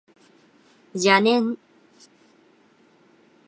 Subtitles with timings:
[0.95, 1.55] 邪念